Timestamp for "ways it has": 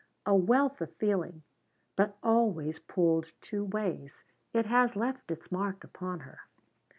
3.65-4.95